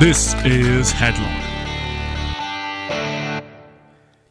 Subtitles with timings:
[0.00, 1.30] This is Headlock.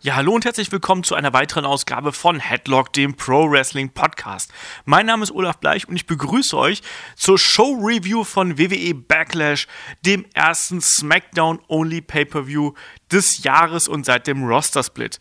[0.02, 4.52] Ja, hallo und herzlich willkommen zu einer weiteren Ausgabe von Headlock, dem Pro Wrestling Podcast.
[4.84, 6.82] Mein Name ist Olaf Bleich und ich begrüße euch
[7.16, 9.68] zur Show Review von WWE Backlash,
[10.06, 12.74] dem ersten SmackDown Only Pay-per-View
[13.14, 15.20] des Jahres und seit dem Roster Split.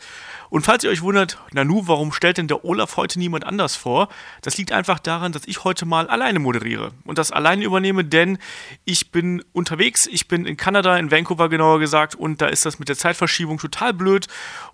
[0.53, 4.09] Und falls ihr euch wundert, Nanu, warum stellt denn der Olaf heute niemand anders vor?
[4.43, 8.37] Das liegt einfach daran, dass ich heute mal alleine moderiere und das alleine übernehme, denn
[8.85, 12.79] ich bin unterwegs, ich bin in Kanada, in Vancouver genauer gesagt, und da ist das
[12.79, 14.27] mit der Zeitverschiebung total blöd.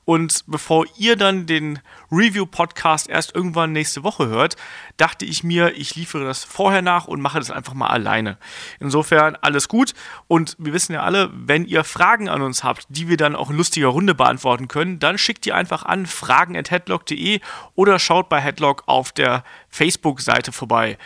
[0.05, 4.57] Und bevor ihr dann den Review-Podcast erst irgendwann nächste Woche hört,
[4.97, 8.39] dachte ich mir, ich liefere das vorher nach und mache das einfach mal alleine.
[8.81, 9.95] Insofern alles gut.
[10.27, 13.51] Und wir wissen ja alle, wenn ihr Fragen an uns habt, die wir dann auch
[13.51, 17.41] in lustiger Runde beantworten können, dann schickt ihr einfach an fragen.headlock.de
[17.75, 20.98] oder schaut bei Headlock auf der Facebook-Seite vorbei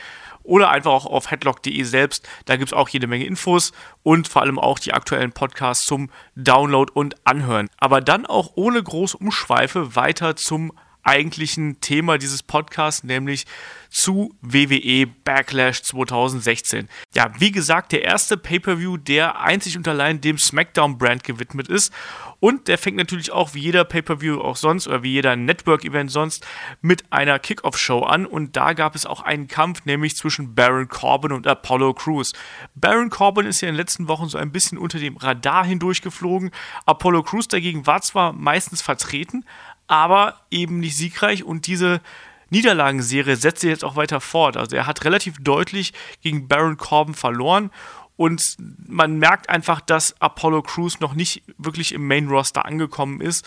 [0.45, 2.29] oder einfach auch auf headlock.de selbst.
[2.47, 6.11] Da gibt es auch jede Menge Infos und vor allem auch die aktuellen Podcasts zum
[6.35, 7.69] Download und Anhören.
[7.79, 13.47] Aber dann auch ohne große Umschweife weiter zum eigentlichen Thema dieses Podcasts, nämlich
[13.91, 16.89] zu WWE Backlash 2016.
[17.15, 21.93] Ja, wie gesagt, der erste Pay-per-View, der einzig und allein dem SmackDown-Brand gewidmet ist
[22.43, 26.45] und der fängt natürlich auch wie jeder Pay-Per-View auch sonst oder wie jeder Network-Event sonst
[26.81, 28.27] mit einer Kickoff-Show an.
[28.27, 32.33] Und da gab es auch einen Kampf, nämlich zwischen Baron Corbin und Apollo Crews.
[32.75, 36.51] Baron Corbin ist ja in den letzten Wochen so ein bisschen unter dem Radar hindurchgeflogen.
[36.85, 39.45] Apollo Crews dagegen war zwar meistens vertreten,
[39.93, 42.01] aber eben nicht siegreich und diese
[42.49, 44.57] Niederlagenserie setzt sich jetzt auch weiter fort.
[44.57, 47.71] Also er hat relativ deutlich gegen Baron Corbin verloren
[48.23, 48.57] und
[48.87, 53.45] man merkt einfach, dass Apollo Crews noch nicht wirklich im Main Roster angekommen ist.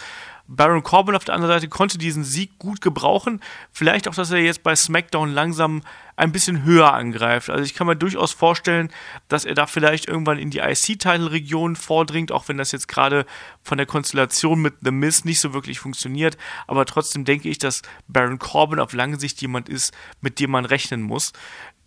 [0.48, 3.40] Baron Corbin auf der anderen Seite konnte diesen Sieg gut gebrauchen.
[3.72, 5.82] Vielleicht auch, dass er jetzt bei SmackDown langsam
[6.18, 7.50] ein bisschen höher angreift.
[7.50, 8.92] Also ich kann mir durchaus vorstellen,
[9.30, 13.26] dass er da vielleicht irgendwann in die IC-Title-Region vordringt, auch wenn das jetzt gerade
[13.64, 16.38] von der Konstellation mit The Miz nicht so wirklich funktioniert.
[16.68, 20.66] Aber trotzdem denke ich, dass Baron Corbin auf lange Sicht jemand ist, mit dem man
[20.66, 21.32] rechnen muss.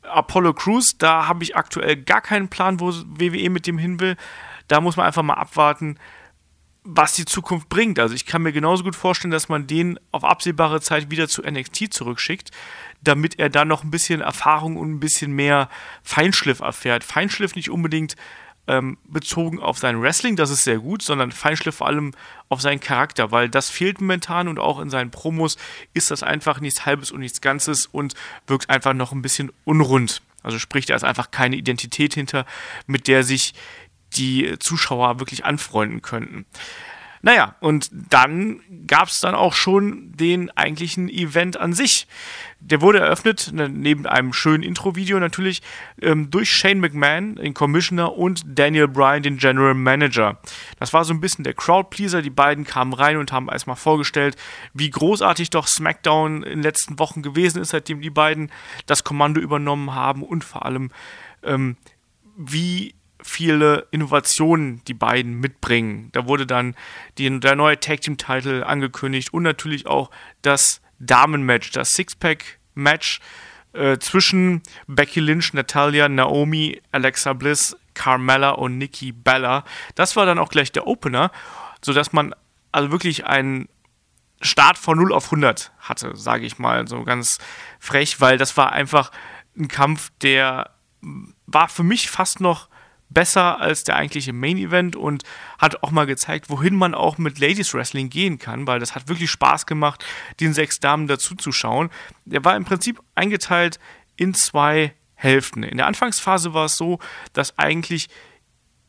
[0.08, 4.16] Apollo Crews, da habe ich aktuell gar keinen Plan, wo WWE mit dem hin will.
[4.66, 5.98] Da muss man einfach mal abwarten,
[6.84, 7.98] was die Zukunft bringt.
[7.98, 11.42] Also ich kann mir genauso gut vorstellen, dass man den auf absehbare Zeit wieder zu
[11.42, 12.50] NXT zurückschickt,
[13.02, 15.68] damit er dann noch ein bisschen Erfahrung und ein bisschen mehr
[16.02, 17.04] Feinschliff erfährt.
[17.04, 18.16] Feinschliff nicht unbedingt
[18.68, 22.12] ähm, bezogen auf sein Wrestling, das ist sehr gut, sondern Feinschliff vor allem
[22.48, 25.56] auf seinen Charakter, weil das fehlt momentan und auch in seinen Promos
[25.94, 28.14] ist das einfach nichts Halbes und nichts Ganzes und
[28.46, 30.22] wirkt einfach noch ein bisschen unrund.
[30.42, 32.46] Also sprich, da ist einfach keine Identität hinter,
[32.86, 33.54] mit der sich
[34.16, 36.46] die Zuschauer wirklich anfreunden könnten.
[37.22, 42.06] Naja, und dann gab es dann auch schon den eigentlichen Event an sich.
[42.60, 45.62] Der wurde eröffnet, ne, neben einem schönen Intro-Video natürlich,
[46.00, 50.38] ähm, durch Shane McMahon, den Commissioner, und Daniel Bryan, den General Manager.
[50.78, 52.22] Das war so ein bisschen der Crowdpleaser.
[52.22, 54.36] Die beiden kamen rein und haben erstmal vorgestellt,
[54.74, 58.50] wie großartig doch SmackDown in den letzten Wochen gewesen ist, seitdem die beiden
[58.86, 60.90] das Kommando übernommen haben und vor allem,
[61.42, 61.76] ähm,
[62.36, 66.10] wie viele Innovationen die beiden mitbringen.
[66.12, 66.74] Da wurde dann
[67.18, 70.10] die, der neue Tag Team Title angekündigt und natürlich auch
[70.42, 73.20] das Damenmatch, das Sixpack-Match
[73.72, 79.64] äh, zwischen Becky Lynch, Natalia, Naomi, Alexa Bliss, Carmella und Nikki Bella.
[79.94, 81.30] Das war dann auch gleich der Opener,
[81.82, 82.34] sodass man
[82.72, 83.68] also wirklich einen
[84.40, 87.38] Start von 0 auf 100 hatte, sage ich mal, so ganz
[87.80, 89.10] frech, weil das war einfach
[89.58, 90.70] ein Kampf, der
[91.46, 92.68] war für mich fast noch
[93.10, 95.22] besser als der eigentliche Main Event und
[95.58, 99.08] hat auch mal gezeigt, wohin man auch mit Ladies Wrestling gehen kann, weil das hat
[99.08, 100.04] wirklich Spaß gemacht,
[100.40, 101.90] den sechs Damen dazu zu schauen.
[102.24, 103.78] Der war im Prinzip eingeteilt
[104.16, 105.62] in zwei Hälften.
[105.62, 106.98] In der Anfangsphase war es so,
[107.32, 108.08] dass eigentlich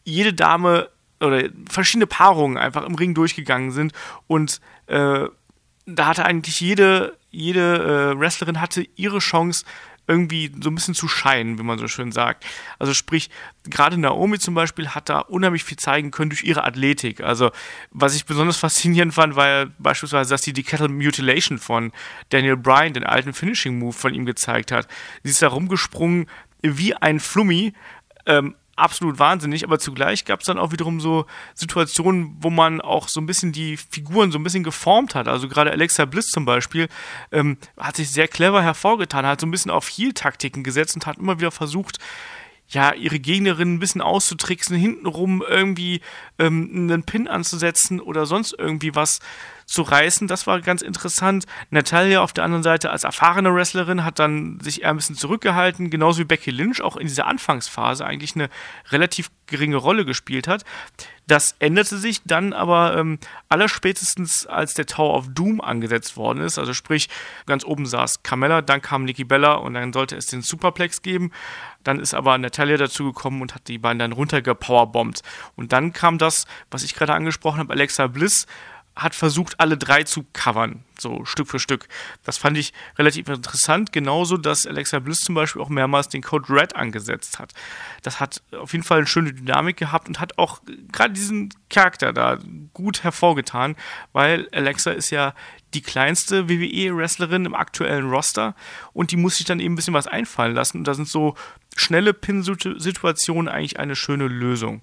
[0.04, 0.90] jede Dame
[1.22, 3.94] oder verschiedene Paarungen einfach im Ring durchgegangen sind
[4.28, 5.28] und äh,
[5.96, 9.66] da hatte eigentlich jede, jede äh, Wrestlerin hatte ihre Chance,
[10.10, 12.44] irgendwie so ein bisschen zu scheinen, wie man so schön sagt.
[12.80, 13.30] Also sprich,
[13.64, 17.22] gerade Naomi zum Beispiel hat da unheimlich viel zeigen können durch ihre Athletik.
[17.22, 17.52] Also
[17.92, 21.92] was ich besonders faszinierend fand, war beispielsweise, dass sie die Kettle Mutilation von
[22.30, 24.88] Daniel Bryan, den alten Finishing Move von ihm gezeigt hat.
[25.24, 26.26] Sie ist da rumgesprungen
[26.62, 27.74] wie ein Flummi,
[28.26, 33.08] ähm, absolut wahnsinnig, aber zugleich gab es dann auch wiederum so Situationen, wo man auch
[33.08, 35.28] so ein bisschen die Figuren so ein bisschen geformt hat.
[35.28, 36.88] Also gerade Alexa Bliss zum Beispiel
[37.32, 41.18] ähm, hat sich sehr clever hervorgetan, hat so ein bisschen auf Heal-Taktiken gesetzt und hat
[41.18, 42.00] immer wieder versucht,
[42.70, 46.02] ja, ihre Gegnerin ein bisschen auszutricksen, hintenrum irgendwie
[46.38, 49.20] ähm, einen Pin anzusetzen oder sonst irgendwie was
[49.66, 50.28] zu reißen.
[50.28, 51.46] Das war ganz interessant.
[51.70, 55.90] Natalia auf der anderen Seite als erfahrene Wrestlerin hat dann sich eher ein bisschen zurückgehalten,
[55.90, 58.50] genauso wie Becky Lynch auch in dieser Anfangsphase eigentlich eine
[58.90, 60.64] relativ geringe Rolle gespielt hat.
[61.28, 63.20] Das änderte sich dann aber ähm,
[63.50, 66.58] allerspätestens, als der Tower of Doom angesetzt worden ist.
[66.58, 67.08] Also sprich,
[67.46, 71.32] ganz oben saß Carmella, dann kam Nikki Bella und dann sollte es den Superplex geben.
[71.90, 75.24] Dann ist aber Natalia dazugekommen und hat die beiden dann runtergepowerbombt.
[75.56, 78.46] Und dann kam das, was ich gerade angesprochen habe, Alexa Bliss
[78.96, 81.88] hat versucht, alle drei zu covern, so Stück für Stück.
[82.24, 83.92] Das fand ich relativ interessant.
[83.92, 87.54] Genauso, dass Alexa Bliss zum Beispiel auch mehrmals den Code Red angesetzt hat.
[88.04, 92.14] Das hat auf jeden Fall eine schöne Dynamik gehabt und hat auch gerade diesen Charakter
[92.14, 92.38] da
[92.74, 93.76] gut hervorgetan,
[94.14, 95.34] weil Alexa ist ja
[95.74, 98.56] die kleinste WWE-Wrestlerin im aktuellen Roster
[98.94, 100.80] und die muss sich dann eben ein bisschen was einfallen lassen.
[100.80, 101.36] Und da sind so
[101.76, 104.82] schnelle Pin-Situationen eigentlich eine schöne Lösung.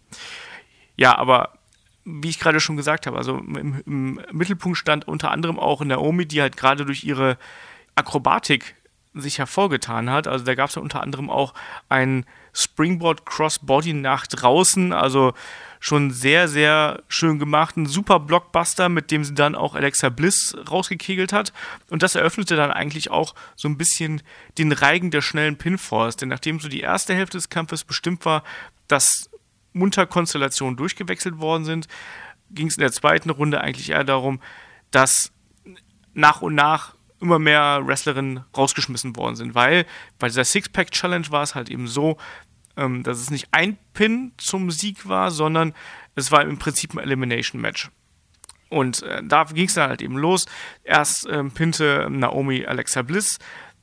[0.96, 1.58] Ja, aber
[2.04, 6.26] wie ich gerade schon gesagt habe, also im, im, Mittelpunkt stand unter anderem auch Naomi,
[6.26, 7.36] die halt gerade durch ihre
[7.96, 8.76] Akrobatik
[9.12, 10.28] sich hervorgetan hat.
[10.28, 11.54] Also da gab es unter anderem auch
[11.88, 15.32] ein Springboard Crossbody nach draußen, also
[15.86, 17.76] schon sehr, sehr schön gemacht.
[17.76, 21.52] Ein super Blockbuster, mit dem sie dann auch Alexa Bliss rausgekegelt hat.
[21.90, 24.20] Und das eröffnete dann eigentlich auch so ein bisschen
[24.58, 26.16] den Reigen der schnellen Pinfalls.
[26.16, 28.42] Denn nachdem so die erste Hälfte des Kampfes bestimmt war,
[28.88, 29.30] dass
[29.74, 31.86] munter Konstellationen durchgewechselt worden sind,
[32.50, 34.40] ging es in der zweiten Runde eigentlich eher darum,
[34.90, 35.30] dass
[36.14, 39.86] nach und nach immer mehr Wrestlerinnen rausgeschmissen worden sind, weil
[40.18, 42.18] bei dieser Six-Pack-Challenge war es halt eben so,
[42.76, 45.74] ähm, dass es nicht ein Pin zum Sieg war, sondern
[46.14, 47.90] es war im Prinzip ein Elimination-Match.
[48.68, 50.46] Und äh, da ging es dann halt eben los.
[50.82, 53.38] Erst ähm, pinte Naomi Alexa Bliss,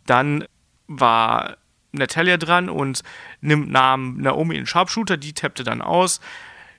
[0.06, 0.46] dann
[0.88, 1.58] war
[1.92, 3.04] Natalia dran und
[3.40, 6.20] nimmt nahm Naomi in Sharpshooter, die tappte dann aus.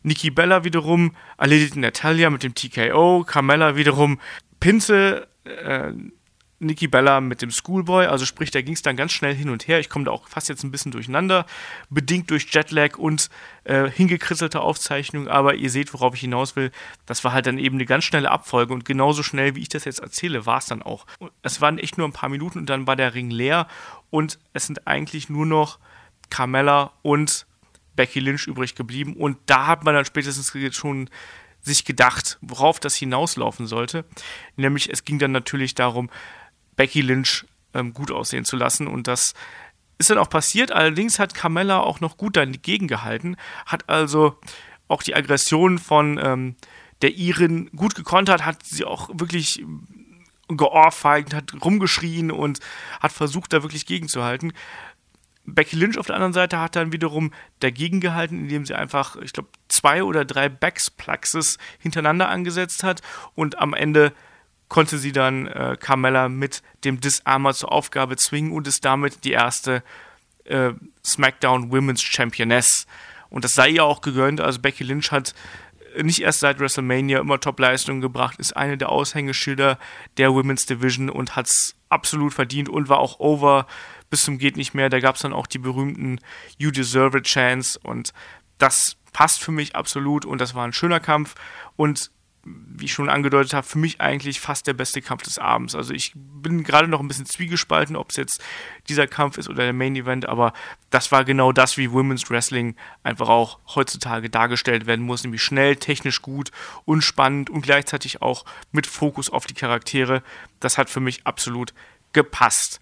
[0.02, 4.20] Nikki Bella wiederum erledigte Natalia mit dem TKO, Carmella wiederum
[4.60, 5.93] pinte äh,
[6.60, 9.66] Nikki Bella mit dem Schoolboy, also sprich, da ging es dann ganz schnell hin und
[9.66, 9.80] her.
[9.80, 11.46] Ich komme da auch fast jetzt ein bisschen durcheinander,
[11.90, 13.28] bedingt durch Jetlag und
[13.64, 16.70] äh, hingekrisselte Aufzeichnungen, aber ihr seht, worauf ich hinaus will.
[17.06, 19.84] Das war halt dann eben eine ganz schnelle Abfolge und genauso schnell, wie ich das
[19.84, 21.06] jetzt erzähle, war es dann auch.
[21.42, 23.66] Es waren echt nur ein paar Minuten und dann war der Ring leer
[24.10, 25.78] und es sind eigentlich nur noch
[26.30, 27.46] Carmella und
[27.96, 31.10] Becky Lynch übrig geblieben und da hat man dann spätestens schon
[31.64, 34.04] sich gedacht, worauf das hinauslaufen sollte.
[34.56, 36.10] Nämlich es ging dann natürlich darum,
[36.76, 38.86] Becky Lynch ähm, gut aussehen zu lassen.
[38.86, 39.34] Und das
[39.98, 40.72] ist dann auch passiert.
[40.72, 43.36] Allerdings hat Carmella auch noch gut dagegen gehalten,
[43.66, 44.38] hat also
[44.88, 46.56] auch die Aggression von ähm,
[47.02, 49.64] der Irin gut gekontert, hat sie auch wirklich
[50.48, 52.60] geohrfeigt, hat rumgeschrien und
[53.00, 54.52] hat versucht, da wirklich gegenzuhalten.
[55.46, 59.32] Becky Lynch auf der anderen Seite hat dann wiederum dagegen gehalten, indem sie einfach, ich
[59.32, 63.02] glaube, zwei oder drei Backsplaxes hintereinander angesetzt hat
[63.34, 64.12] und am Ende
[64.74, 69.30] konnte sie dann äh, Carmella mit dem Disarmer zur Aufgabe zwingen und ist damit die
[69.30, 69.84] erste
[70.46, 70.72] äh,
[71.06, 72.88] SmackDown Women's Championess.
[73.30, 74.40] Und das sei ihr auch gegönnt.
[74.40, 75.32] Also Becky Lynch hat
[76.02, 79.78] nicht erst seit WrestleMania immer Top-Leistungen gebracht, ist eine der Aushängeschilder
[80.16, 83.68] der Women's Division und hat es absolut verdient und war auch over
[84.10, 84.90] bis zum geht nicht mehr.
[84.90, 86.18] Da gab es dann auch die berühmten
[86.58, 88.12] You Deserve a Chance und
[88.58, 91.36] das passt für mich absolut und das war ein schöner Kampf
[91.76, 92.10] und
[92.44, 95.75] wie ich schon angedeutet habe, für mich eigentlich fast der beste Kampf des Abends.
[95.75, 98.43] Also ich bin gerade noch ein bisschen zwiegespalten, ob es jetzt
[98.89, 100.53] dieser Kampf ist oder der Main Event, aber
[100.91, 105.77] das war genau das, wie Women's Wrestling einfach auch heutzutage dargestellt werden muss, nämlich schnell,
[105.77, 106.51] technisch gut
[106.84, 110.22] und spannend und gleichzeitig auch mit Fokus auf die Charaktere.
[110.60, 111.72] Das hat für mich absolut
[112.13, 112.81] gepasst.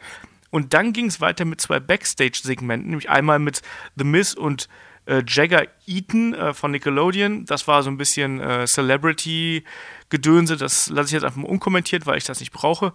[0.50, 3.62] Und dann ging es weiter mit zwei Backstage-Segmenten, nämlich einmal mit
[3.97, 4.69] The Miz und
[5.06, 7.44] äh, Jagger Eaton äh, von Nickelodeon.
[7.44, 10.56] Das war so ein bisschen äh, Celebrity-Gedönse.
[10.56, 12.92] Das lasse ich jetzt einfach mal unkommentiert, weil ich das nicht brauche.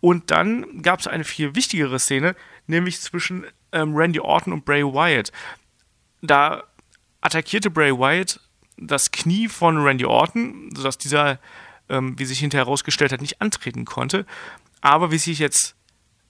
[0.00, 2.34] Und dann gab es eine viel wichtigere Szene,
[2.66, 5.32] nämlich zwischen ähm, Randy Orton und Bray Wyatt.
[6.22, 6.64] Da
[7.20, 8.40] attackierte Bray Wyatt
[8.76, 11.38] das Knie von Randy Orton, sodass dieser,
[11.88, 14.26] ähm, wie sich hinterher herausgestellt hat, nicht antreten konnte.
[14.80, 15.76] Aber wie sich jetzt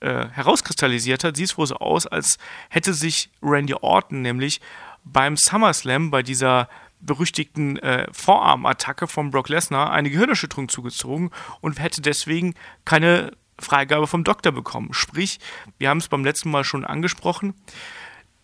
[0.00, 2.38] äh, herauskristallisiert hat, sieht es wohl so aus, als
[2.68, 4.60] hätte sich Randy Orton nämlich
[5.04, 6.68] beim SummerSlam, bei dieser
[7.00, 11.30] berüchtigten äh, Vorarmattacke von Brock Lesnar, eine Gehirnerschütterung zugezogen
[11.60, 14.92] und hätte deswegen keine Freigabe vom Doktor bekommen.
[14.92, 15.38] Sprich,
[15.78, 17.54] wir haben es beim letzten Mal schon angesprochen,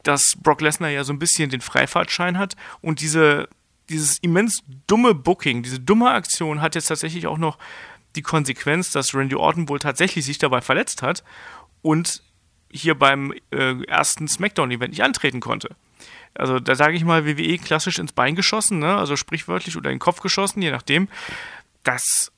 [0.03, 3.49] dass Brock Lesnar ja so ein bisschen den Freifahrtschein hat und diese,
[3.89, 7.59] dieses immens dumme Booking, diese dumme Aktion hat jetzt tatsächlich auch noch
[8.17, 11.25] die Konsequenz, dass Randy Orton wohl tatsächlich sich dabei verletzt hat
[11.83, 12.23] und
[12.73, 15.75] hier beim äh, ersten SmackDown-Event nicht antreten konnte.
[16.35, 18.97] Also da sage ich mal WWE klassisch ins Bein geschossen, ne?
[18.97, 21.09] also sprichwörtlich oder in den Kopf geschossen, je nachdem.
[21.83, 22.31] Das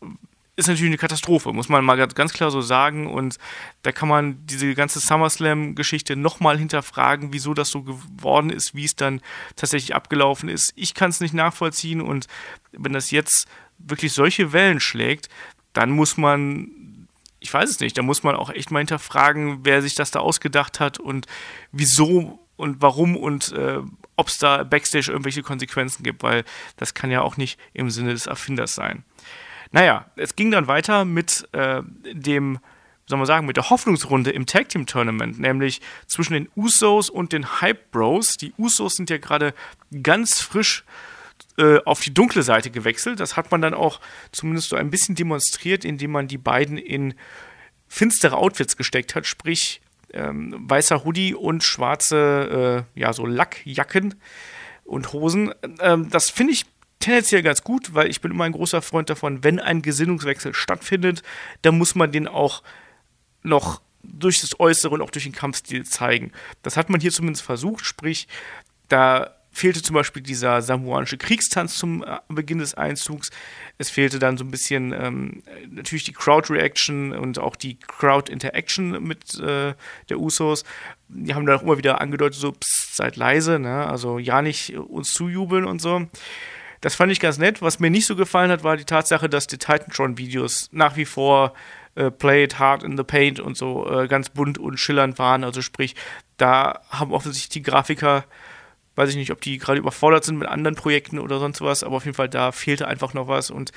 [0.55, 3.07] ist natürlich eine Katastrophe, muss man mal ganz klar so sagen.
[3.07, 3.39] Und
[3.83, 8.95] da kann man diese ganze SummerSlam-Geschichte nochmal hinterfragen, wieso das so geworden ist, wie es
[8.95, 9.21] dann
[9.57, 10.73] tatsächlich abgelaufen ist.
[10.77, 12.27] Ich kann es nicht nachvollziehen und
[12.73, 13.47] wenn das jetzt
[13.79, 15.29] wirklich solche Wellen schlägt,
[15.73, 17.09] dann muss man,
[17.41, 20.21] ich weiß es nicht, da muss man auch echt mal hinterfragen, wer sich das da
[20.21, 21.27] ausgedacht hat und
[21.73, 23.81] wieso und warum und äh,
[24.17, 26.45] ob es da backstage irgendwelche Konsequenzen gibt, weil
[26.77, 29.05] das kann ja auch nicht im Sinne des Erfinders sein.
[29.71, 31.83] Naja, es ging dann weiter mit äh,
[32.13, 32.59] dem,
[33.07, 37.33] soll man sagen, mit der Hoffnungsrunde im Tag Team Tournament, nämlich zwischen den Usos und
[37.33, 38.37] den Hype Bros.
[38.37, 39.55] Die Usos sind ja gerade
[40.03, 40.85] ganz frisch
[41.59, 43.21] äh, auf die dunkle Seite gewechselt.
[43.21, 47.15] Das hat man dann auch zumindest so ein bisschen demonstriert, indem man die beiden in
[47.89, 49.82] finstere Outfits gesteckt hat, sprich
[50.13, 54.15] ähm, weißer Hoodie und schwarze, äh, ja, so Lackjacken
[54.85, 55.53] und Hosen.
[55.81, 56.67] Ähm, das finde ich
[57.01, 61.23] tendenziell ganz gut, weil ich bin immer ein großer Freund davon, wenn ein Gesinnungswechsel stattfindet,
[61.63, 62.63] dann muss man den auch
[63.43, 66.33] noch durch das Äußere und auch durch den Kampfstil zeigen.
[66.63, 68.29] Das hat man hier zumindest versucht, sprich,
[68.89, 73.31] da fehlte zum Beispiel dieser samoanische Kriegstanz zum äh, Beginn des Einzugs.
[73.79, 79.39] Es fehlte dann so ein bisschen ähm, natürlich die Crowd-Reaction und auch die Crowd-Interaction mit
[79.39, 79.75] äh,
[80.09, 80.65] der Usos.
[81.09, 83.87] Die haben dann auch immer wieder angedeutet, so, psst, seid leise, ne?
[83.87, 86.07] also ja nicht uns zujubeln und so.
[86.81, 87.63] Das fand ich ganz nett.
[87.63, 91.55] Was mir nicht so gefallen hat, war die Tatsache, dass die Titantron-Videos nach wie vor
[91.95, 95.45] äh, Play It Hard in the Paint und so äh, ganz bunt und schillernd waren.
[95.45, 95.95] Also sprich,
[96.39, 98.25] da haben offensichtlich die Grafiker,
[98.97, 101.97] weiß ich nicht, ob die gerade überfordert sind mit anderen Projekten oder sonst was, aber
[101.97, 103.73] auf jeden Fall da fehlte einfach noch was und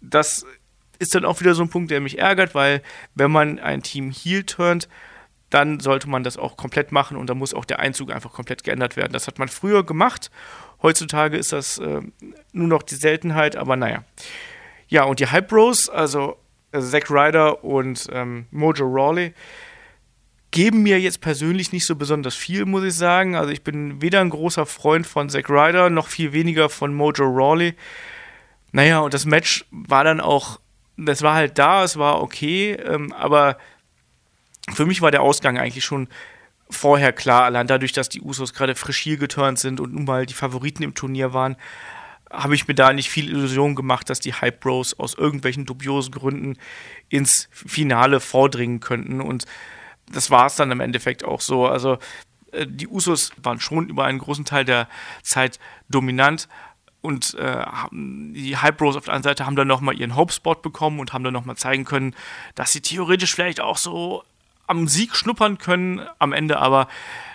[0.00, 0.44] das
[0.98, 2.82] ist dann auch wieder so ein Punkt, der mich ärgert, weil
[3.14, 4.88] wenn man ein Team Heal turnt,
[5.50, 8.64] dann sollte man das auch komplett machen und dann muss auch der Einzug einfach komplett
[8.64, 9.12] geändert werden.
[9.12, 10.30] Das hat man früher gemacht
[10.82, 12.00] Heutzutage ist das äh,
[12.52, 14.04] nur noch die Seltenheit, aber naja.
[14.88, 16.36] Ja, und die Hype Bros, also
[16.72, 19.32] äh, Zack Ryder und ähm, Mojo Rawley,
[20.52, 23.34] geben mir jetzt persönlich nicht so besonders viel, muss ich sagen.
[23.34, 27.24] Also ich bin weder ein großer Freund von Zack Ryder, noch viel weniger von Mojo
[27.24, 27.74] Rawley.
[28.70, 30.60] Naja, und das Match war dann auch,
[30.96, 33.58] das war halt da, es war okay, ähm, aber
[34.72, 36.08] für mich war der Ausgang eigentlich schon
[36.70, 40.26] vorher klar, allein dadurch, dass die Usos gerade frisch hier geturnt sind und nun mal
[40.26, 41.56] die Favoriten im Turnier waren,
[42.30, 46.12] habe ich mir da nicht viel Illusion gemacht, dass die Hype Bros aus irgendwelchen dubiosen
[46.12, 46.56] Gründen
[47.10, 49.20] ins Finale vordringen könnten.
[49.20, 49.44] Und
[50.12, 51.66] das war es dann im Endeffekt auch so.
[51.66, 51.98] Also
[52.52, 54.88] äh, die Usos waren schon über einen großen Teil der
[55.22, 56.48] Zeit dominant.
[57.00, 61.00] Und äh, die Hype Bros auf der anderen Seite haben dann nochmal ihren Hope-Spot bekommen
[61.00, 62.14] und haben dann nochmal zeigen können,
[62.54, 64.22] dass sie theoretisch vielleicht auch so
[64.68, 66.00] am Sieg schnuppern können.
[66.20, 66.86] Am Ende aber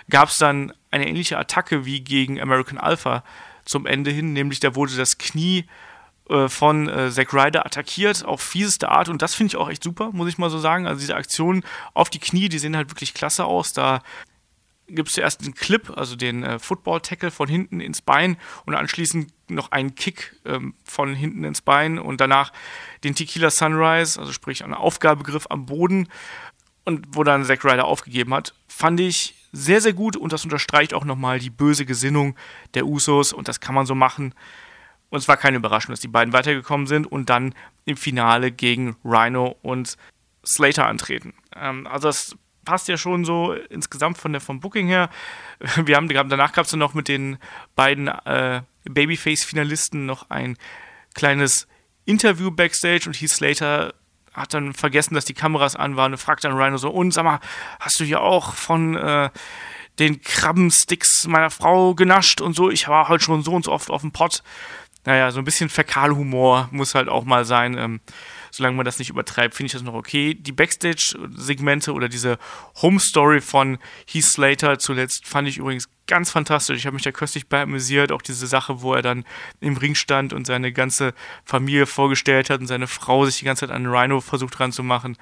[0.08, 3.22] gab es dann eine ähnliche Attacke wie gegen American Alpha
[3.66, 5.64] zum Ende hin, nämlich da wurde das Knie äh,
[6.48, 10.10] von äh, Zack Ryder attackiert auf fieseste Art und das finde ich auch echt super,
[10.12, 10.86] muss ich mal so sagen.
[10.86, 13.72] Also diese Aktionen auf die Knie, die sehen halt wirklich klasse aus.
[13.72, 14.02] Da
[14.88, 19.32] gibt es zuerst einen Clip, also den äh, Football-Tackle von hinten ins Bein und anschließend
[19.48, 22.52] noch einen Kick ähm, von hinten ins Bein und danach
[23.04, 26.08] den Tequila Sunrise, also sprich ein Aufgabegriff am Boden
[26.84, 30.94] und wo dann Zack Ryder aufgegeben hat, fand ich sehr, sehr gut und das unterstreicht
[30.94, 32.34] auch nochmal die böse Gesinnung
[32.74, 34.34] der Usos und das kann man so machen.
[35.10, 38.96] Und es war keine Überraschung, dass die beiden weitergekommen sind und dann im Finale gegen
[39.04, 39.96] Rhino und
[40.46, 41.34] Slater antreten.
[41.56, 45.08] Ähm, also das passt ja schon so insgesamt von der, vom Booking her.
[45.84, 47.38] Wir haben danach gab es dann noch mit den
[47.74, 50.56] beiden äh, Babyface-Finalisten noch ein
[51.14, 51.66] kleines
[52.04, 53.94] Interview backstage und Heath Slater
[54.34, 57.24] hat dann vergessen, dass die Kameras an waren und fragt dann Rhino so, und sag
[57.24, 57.40] mal,
[57.80, 59.30] hast du hier auch von äh,
[59.98, 62.70] den Krabbensticks meiner Frau genascht und so?
[62.70, 64.42] Ich war halt schon so und so oft auf dem Pott.
[65.04, 67.78] Naja, so ein bisschen Fäkalhumor muss halt auch mal sein.
[67.78, 68.00] Ähm,
[68.50, 70.34] solange man das nicht übertreibt, finde ich das noch okay.
[70.34, 72.38] Die Backstage-Segmente oder diese
[72.82, 76.78] Home-Story von Heath Slater zuletzt fand ich übrigens ganz fantastisch.
[76.78, 78.12] Ich habe mich da köstlich bei amüsiert.
[78.12, 79.24] Auch diese Sache, wo er dann
[79.60, 81.14] im Ring stand und seine ganze
[81.44, 85.16] Familie vorgestellt hat und seine Frau sich die ganze Zeit an Rhino versucht ranzumachen.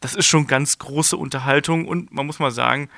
[0.00, 2.88] Das ist schon ganz große Unterhaltung und man muss mal sagen,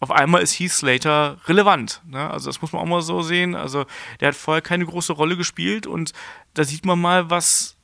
[0.00, 2.02] auf einmal ist Heath Slater relevant.
[2.06, 2.30] Ne?
[2.30, 3.54] Also das muss man auch mal so sehen.
[3.54, 3.86] Also
[4.20, 6.12] der hat vorher keine große Rolle gespielt und
[6.54, 7.76] da sieht man mal, was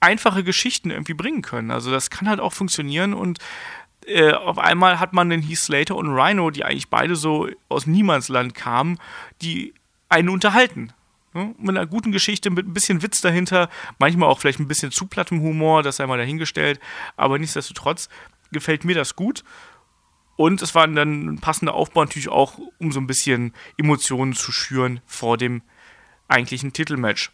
[0.00, 1.70] einfache Geschichten irgendwie bringen können.
[1.70, 3.38] Also das kann halt auch funktionieren und
[4.06, 7.86] äh, auf einmal hat man den Heath Slater und Rhino, die eigentlich beide so aus
[7.86, 8.98] Niemandsland kamen,
[9.42, 9.74] die
[10.08, 10.92] einen unterhalten.
[11.34, 11.54] Ne?
[11.58, 15.06] Mit einer guten Geschichte, mit ein bisschen Witz dahinter, manchmal auch vielleicht ein bisschen zu
[15.06, 16.80] plattem Humor, das sei mal dahingestellt,
[17.16, 18.08] aber nichtsdestotrotz
[18.52, 19.44] gefällt mir das gut.
[20.40, 24.52] Und es war dann ein passender Aufbau natürlich auch, um so ein bisschen Emotionen zu
[24.52, 25.60] schüren vor dem
[26.28, 27.30] eigentlichen Titelmatch.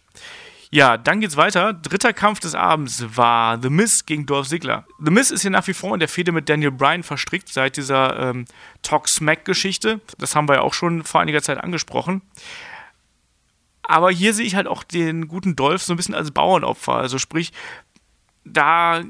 [0.73, 1.73] Ja, dann geht's weiter.
[1.73, 4.89] Dritter Kampf des Abends war The Miz gegen Dolph Ziggler.
[4.99, 7.77] The Miz ist hier nach wie vor in der Fehde mit Daniel Bryan verstrickt seit
[7.77, 8.45] dieser ähm,
[8.83, 10.01] Talk-Smack-Geschichte.
[10.19, 12.23] Das haben wir ja auch schon vor einiger Zeit angesprochen.
[13.85, 16.95] Aber hier sehe ich halt auch den guten Dolph so ein bisschen als Bauernopfer.
[16.95, 17.53] Also sprich,
[18.45, 19.05] da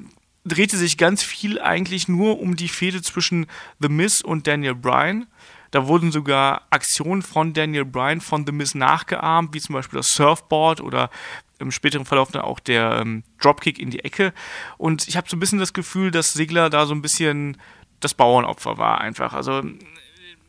[0.46, 3.46] drehte sich ganz viel eigentlich nur um die Fehde zwischen
[3.80, 5.26] The Miz und Daniel Bryan.
[5.72, 10.08] Da wurden sogar Aktionen von Daniel Bryan von The Miz nachgeahmt, wie zum Beispiel das
[10.08, 11.10] Surfboard oder
[11.58, 14.32] im späteren Verlauf dann auch der ähm, Dropkick in die Ecke.
[14.78, 17.56] Und ich habe so ein bisschen das Gefühl, dass Sigler da so ein bisschen
[18.00, 19.32] das Bauernopfer war einfach.
[19.32, 19.62] Also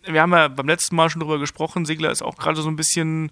[0.04, 2.75] wir haben ja beim letzten Mal schon drüber gesprochen, Sigler ist auch gerade so ein
[2.75, 3.32] bisschen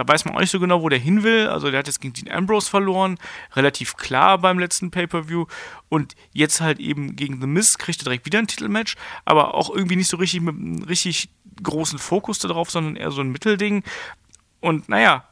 [0.00, 1.48] da weiß man auch nicht so genau, wo der hin will.
[1.48, 3.18] Also der hat jetzt gegen Dean Ambrose verloren,
[3.54, 5.44] relativ klar beim letzten Pay-per-View.
[5.90, 9.68] Und jetzt halt eben gegen The Miz kriegt er direkt wieder ein Titelmatch, aber auch
[9.68, 11.28] irgendwie nicht so richtig mit einem richtig
[11.62, 13.82] großen Fokus darauf, sondern eher so ein Mittelding.
[14.60, 15.24] Und naja,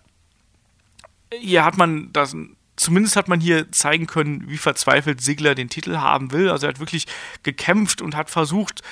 [1.32, 2.36] hier hat man das
[2.76, 6.48] zumindest hat man hier zeigen können, wie verzweifelt Sigler den Titel haben will.
[6.50, 7.06] Also er hat wirklich
[7.42, 8.82] gekämpft und hat versucht,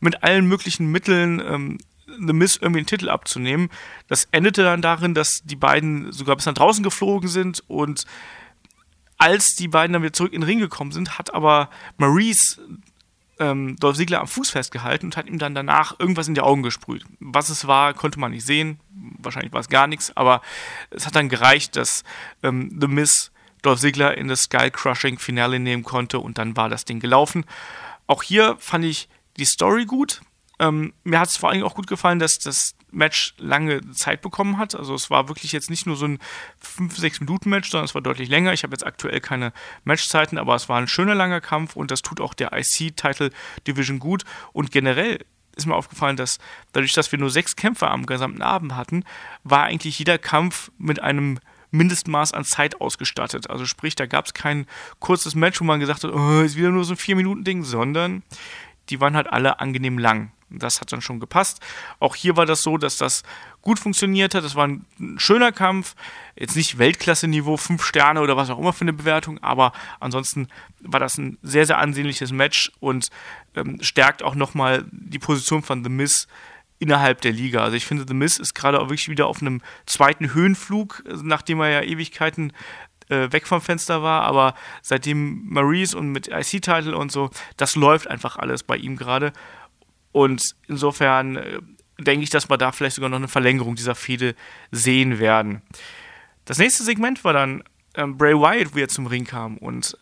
[0.00, 1.78] mit allen möglichen Mitteln ähm,
[2.18, 3.70] The Miz irgendwie den Titel abzunehmen.
[4.08, 8.04] Das endete dann darin, dass die beiden sogar bis nach draußen geflogen sind und
[9.18, 12.58] als die beiden dann wieder zurück in den Ring gekommen sind, hat aber Maurice
[13.38, 16.62] ähm, Dolph Ziggler am Fuß festgehalten und hat ihm dann danach irgendwas in die Augen
[16.62, 17.04] gesprüht.
[17.18, 18.80] Was es war, konnte man nicht sehen.
[19.18, 20.40] Wahrscheinlich war es gar nichts, aber
[20.90, 22.04] es hat dann gereicht, dass
[22.42, 23.30] ähm, The Miz
[23.62, 27.44] Dolph Ziggler in das Skull-Crushing-Finale nehmen konnte und dann war das Ding gelaufen.
[28.06, 30.22] Auch hier fand ich die Story gut.
[30.60, 34.58] Ähm, mir hat es vor allem auch gut gefallen, dass das Match lange Zeit bekommen
[34.58, 34.74] hat.
[34.74, 36.18] Also es war wirklich jetzt nicht nur so ein
[36.78, 38.52] 5-6 Minuten Match, sondern es war deutlich länger.
[38.52, 39.52] Ich habe jetzt aktuell keine
[39.84, 43.30] Matchzeiten, aber es war ein schöner langer Kampf und das tut auch der IC-Title
[43.66, 44.24] Division gut.
[44.52, 45.24] Und generell
[45.56, 46.38] ist mir aufgefallen, dass
[46.72, 49.04] dadurch, dass wir nur sechs Kämpfe am gesamten Abend hatten,
[49.44, 51.38] war eigentlich jeder Kampf mit einem
[51.70, 53.48] Mindestmaß an Zeit ausgestattet.
[53.48, 54.66] Also sprich, da gab es kein
[54.98, 58.22] kurzes Match, wo man gesagt hat, oh, ist wieder nur so ein 4-Minuten-Ding, sondern
[58.90, 60.32] die waren halt alle angenehm lang.
[60.50, 61.60] Das hat dann schon gepasst.
[61.98, 63.22] Auch hier war das so, dass das
[63.62, 64.44] gut funktioniert hat.
[64.44, 64.84] Das war ein,
[65.16, 65.94] schöner Kampf.
[66.36, 70.48] Jetzt nicht Weltklasse-Niveau, fünf Sterne oder was auch immer für eine Bewertung, aber ansonsten
[70.80, 73.10] war das ein sehr, sehr ansehnliches Match und
[73.54, 76.26] ähm, stärkt auch nochmal die Position von The Miz
[76.78, 77.62] innerhalb der Liga.
[77.62, 81.60] Also ich finde, The Miz ist gerade auch wirklich wieder auf einem zweiten Höhenflug, nachdem
[81.60, 82.52] er ja Ewigkeiten
[83.10, 88.08] äh, weg vom Fenster war, aber seitdem Maurice und mit IC-Title und so, das läuft
[88.08, 89.32] einfach alles bei ihm gerade.
[90.12, 91.60] Und insofern äh,
[91.98, 94.34] denke ich, dass wir da vielleicht sogar noch eine Verlängerung dieser Fehde
[94.70, 95.62] sehen werden.
[96.44, 97.62] Das nächste Segment war dann
[97.94, 99.96] ähm, Bray Wyatt, wie er zum Ring kam und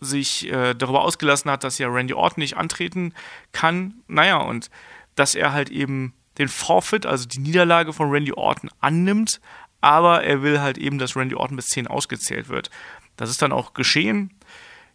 [0.00, 3.14] sich äh, darüber ausgelassen hat, dass ja Randy Orton nicht antreten
[3.52, 3.94] kann.
[4.06, 4.70] Naja, und
[5.14, 9.40] dass er halt eben den Forfeit, also die Niederlage von Randy Orton annimmt,
[9.80, 12.70] aber er will halt eben, dass Randy Orton bis 10 ausgezählt wird.
[13.16, 14.37] Das ist dann auch geschehen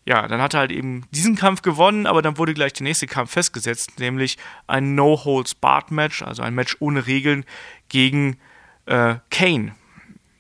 [0.06, 3.08] ja, dann hat er halt eben diesen Kampf gewonnen, aber dann wurde gleich der nächste
[3.08, 4.38] Kampf festgesetzt, nämlich
[4.68, 7.46] ein No-Holds-Barred-Match, also ein Match ohne Regeln
[7.88, 8.38] gegen
[8.86, 9.76] äh, Kane.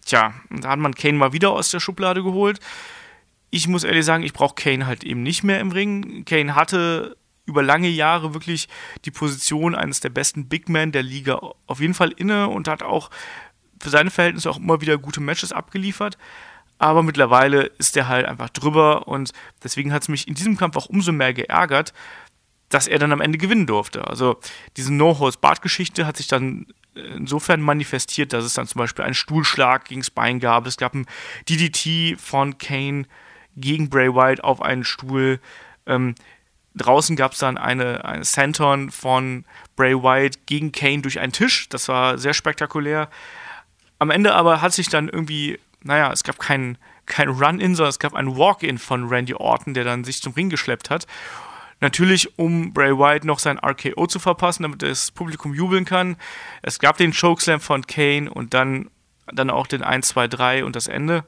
[0.05, 2.59] Tja, da hat man Kane mal wieder aus der Schublade geholt.
[3.51, 6.25] Ich muss ehrlich sagen, ich brauche Kane halt eben nicht mehr im Ring.
[6.25, 8.67] Kane hatte über lange Jahre wirklich
[9.05, 12.83] die Position eines der besten Big Men der Liga auf jeden Fall inne und hat
[12.83, 13.09] auch
[13.81, 16.17] für seine Verhältnisse auch immer wieder gute Matches abgeliefert
[16.83, 19.31] aber mittlerweile ist er halt einfach drüber und
[19.63, 21.93] deswegen hat es mich in diesem Kampf auch umso mehr geärgert,
[22.67, 24.05] dass er dann am Ende gewinnen durfte.
[24.05, 24.37] Also
[24.75, 30.03] diese No-Holds-Bart-Geschichte hat sich dann insofern manifestiert, dass es dann zum Beispiel einen Stuhlschlag gegen
[30.13, 30.67] Bein gab.
[30.67, 31.05] Es gab ein
[31.47, 33.05] DDT von Kane
[33.55, 35.39] gegen Bray Wyatt auf einen Stuhl.
[35.85, 36.15] Ähm,
[36.75, 39.45] draußen gab es dann eine, eine Senton von
[39.77, 41.69] Bray Wyatt gegen Kane durch einen Tisch.
[41.69, 43.09] Das war sehr spektakulär.
[43.99, 47.99] Am Ende aber hat sich dann irgendwie naja, es gab keinen kein Run-In, sondern es
[47.99, 51.05] gab ein Walk-In von Randy Orton, der dann sich zum Ring geschleppt hat.
[51.81, 56.15] Natürlich, um Bray Wyatt noch sein RKO zu verpassen, damit das Publikum jubeln kann.
[56.61, 58.89] Es gab den Chokeslam von Kane und dann,
[59.27, 61.25] dann auch den 1, 2, 3 und das Ende.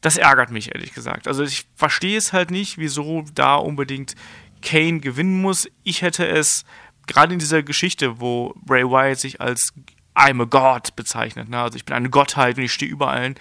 [0.00, 1.26] Das ärgert mich, ehrlich gesagt.
[1.26, 4.14] Also ich verstehe es halt nicht, wieso da unbedingt
[4.62, 5.68] Kane gewinnen muss.
[5.82, 6.64] Ich hätte es
[7.08, 9.72] gerade in dieser Geschichte, wo Bray Wyatt sich als
[10.14, 11.48] I'm a God bezeichnet.
[11.48, 11.60] Ne?
[11.60, 13.34] Also ich bin eine Gottheit und ich stehe über allen.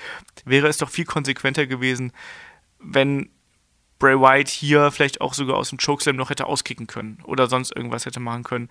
[0.46, 2.14] Wäre es doch viel konsequenter gewesen,
[2.80, 3.30] wenn
[4.00, 7.76] Bray Wyatt hier vielleicht auch sogar aus dem Chokeslam noch hätte auskicken können oder sonst
[7.76, 8.70] irgendwas hätte machen können.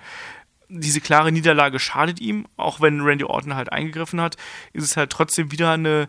[0.69, 4.37] Diese klare Niederlage schadet ihm, auch wenn Randy Orton halt eingegriffen hat,
[4.73, 6.09] ist es halt trotzdem wieder eine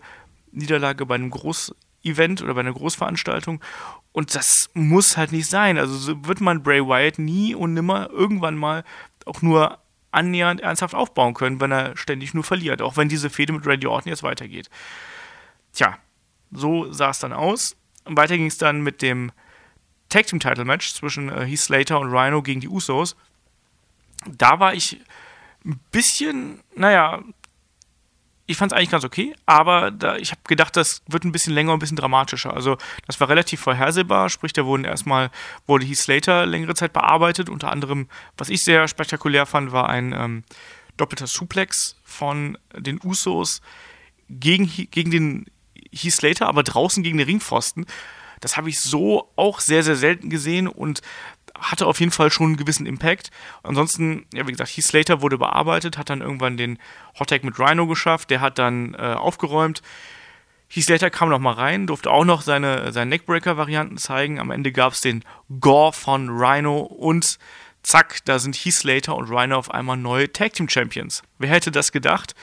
[0.52, 3.62] Niederlage bei einem Großevent oder bei einer Großveranstaltung.
[4.12, 5.78] Und das muss halt nicht sein.
[5.78, 8.84] Also so wird man Bray Wyatt nie und nimmer irgendwann mal
[9.26, 9.78] auch nur
[10.12, 13.88] annähernd ernsthaft aufbauen können, wenn er ständig nur verliert, auch wenn diese Fehde mit Randy
[13.88, 14.70] Orton jetzt weitergeht.
[15.74, 15.98] Tja,
[16.52, 17.78] So sah es dann aus.
[18.04, 19.32] Und weiter ging es dann mit dem
[20.10, 23.16] Tag Team Title Match zwischen äh, Heath Slater und Rhino gegen die Usos.
[24.28, 25.00] Da war ich
[25.66, 27.24] ein bisschen, naja,
[28.52, 31.54] ich fand es eigentlich ganz okay, aber da, ich habe gedacht, das wird ein bisschen
[31.54, 32.54] länger, ein bisschen dramatischer.
[32.54, 35.32] Also das war relativ vorhersehbar, sprich, da wurden erstmal,
[35.68, 40.14] wurde Heath Slater längere Zeit bearbeitet, unter anderem, was ich sehr spektakulär fand, war ein
[40.14, 40.44] ähm,
[40.98, 43.62] doppelter Suplex von den Usos
[44.30, 45.46] gegen, gegen den
[45.92, 47.86] Heath Slater, aber draußen gegen den Ringpfosten.
[48.42, 51.02] Das habe ich so auch sehr, sehr selten gesehen und
[51.62, 53.32] hatte auf jeden Fall schon einen gewissen Impact.
[53.64, 56.80] Ansonsten, ja, wie gesagt, Heath Slater wurde bearbeitet, hat dann irgendwann den
[57.20, 59.82] Hottag mit Rhino geschafft, der hat dann äh, aufgeräumt.
[60.68, 64.40] Heath Slater kam noch mal rein, durfte auch noch seine, seine Neckbreaker-Varianten zeigen.
[64.40, 65.24] Am Ende gab es den
[65.60, 67.38] Gore von Rhino und
[67.84, 71.24] zack, da sind Heath Slater und Rhino auf einmal neue Tag Team Champions.
[71.40, 72.36] Wer hätte das gedacht?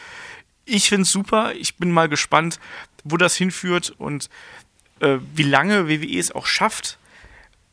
[0.65, 1.55] Ich finde es super.
[1.55, 2.61] Ich bin mal gespannt,
[3.05, 4.29] wo das hinführt und
[5.01, 6.99] äh, wie lange WWE es auch schafft,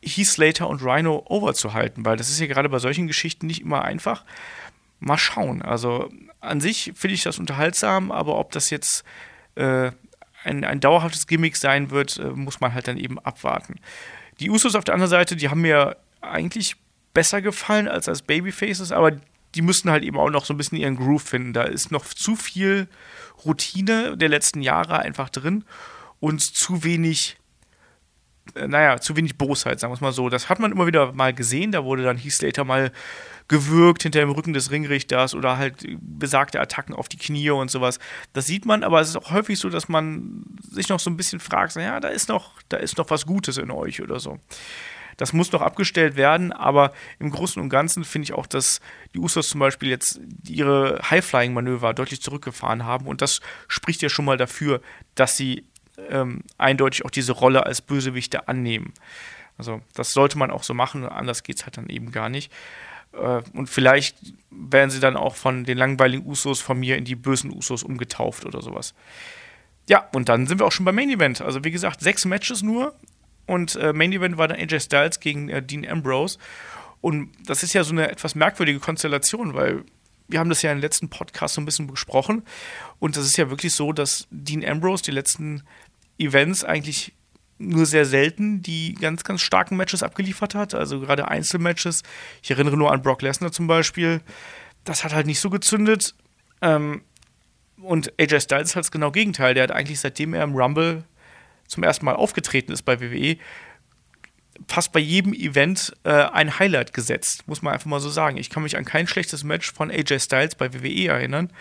[0.06, 3.82] Heath Slater und Rhino overzuhalten, weil das ist ja gerade bei solchen Geschichten nicht immer
[3.82, 4.24] einfach.
[4.98, 5.60] Mal schauen.
[5.60, 9.04] Also an sich finde ich das unterhaltsam, aber ob das jetzt
[9.56, 9.90] äh,
[10.44, 13.76] ein, ein dauerhaftes Gimmick sein wird, äh, muss man halt dann eben abwarten.
[14.40, 16.76] Die Usos auf der anderen Seite, die haben mir eigentlich
[17.12, 19.12] besser gefallen als als Babyfaces, aber
[19.54, 21.52] die müssen halt eben auch noch so ein bisschen ihren Groove finden.
[21.52, 22.88] Da ist noch zu viel
[23.44, 25.64] Routine der letzten Jahre einfach drin
[26.20, 27.38] und zu wenig
[28.54, 30.28] naja, zu wenig Bosheit, sagen wir es mal so.
[30.28, 31.72] Das hat man immer wieder mal gesehen.
[31.72, 32.92] Da wurde dann Heath Slater mal
[33.48, 37.98] gewürgt hinter dem Rücken des Ringrichters oder halt besagte Attacken auf die Knie und sowas.
[38.32, 41.16] Das sieht man, aber es ist auch häufig so, dass man sich noch so ein
[41.16, 44.38] bisschen fragt, naja, da ist noch, da ist noch was Gutes in euch oder so.
[45.16, 48.80] Das muss noch abgestellt werden, aber im Großen und Ganzen finde ich auch, dass
[49.14, 54.26] die Usos zum Beispiel jetzt ihre High-Flying-Manöver deutlich zurückgefahren haben und das spricht ja schon
[54.26, 54.82] mal dafür,
[55.14, 55.64] dass sie
[56.10, 58.92] ähm, eindeutig auch diese Rolle als Bösewichte annehmen.
[59.58, 62.52] Also das sollte man auch so machen, anders geht es halt dann eben gar nicht.
[63.12, 64.16] Äh, und vielleicht
[64.50, 68.44] werden sie dann auch von den langweiligen Usos von mir in die bösen Usos umgetauft
[68.44, 68.94] oder sowas.
[69.88, 71.40] Ja, und dann sind wir auch schon beim Main Event.
[71.40, 72.94] Also wie gesagt, sechs Matches nur.
[73.46, 76.38] Und äh, Main Event war dann AJ Styles gegen äh, Dean Ambrose.
[77.00, 79.84] Und das ist ja so eine etwas merkwürdige Konstellation, weil
[80.28, 82.42] wir haben das ja im letzten Podcast so ein bisschen besprochen.
[82.98, 85.62] Und das ist ja wirklich so, dass Dean Ambrose die letzten
[86.18, 87.12] Events eigentlich
[87.58, 90.74] nur sehr selten die ganz, ganz starken Matches abgeliefert hat.
[90.74, 92.02] Also gerade Einzelmatches.
[92.42, 94.20] Ich erinnere nur an Brock Lesnar zum Beispiel.
[94.84, 96.14] Das hat halt nicht so gezündet.
[96.60, 97.02] Ähm,
[97.80, 99.54] und AJ Styles hat das genau Gegenteil.
[99.54, 101.04] Der hat eigentlich seitdem er im Rumble
[101.66, 103.36] zum ersten Mal aufgetreten ist bei WWE,
[104.68, 108.36] fast bei jedem Event äh, ein Highlight gesetzt, muss man einfach mal so sagen.
[108.36, 111.52] Ich kann mich an kein schlechtes Match von AJ Styles bei WWE erinnern.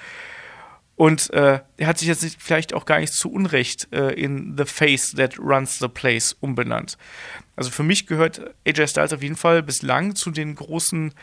[0.96, 4.66] Und äh, er hat sich jetzt vielleicht auch gar nicht zu Unrecht äh, in The
[4.66, 6.98] Face That Runs the Place umbenannt.
[7.58, 11.14] Also für mich gehört AJ Styles auf jeden Fall bislang zu den großen,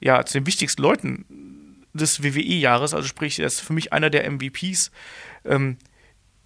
[0.00, 2.94] ja, zu den wichtigsten Leuten des WWE-Jahres.
[2.94, 4.92] Also sprich, er ist für mich einer der MVPs
[5.44, 5.78] ähm,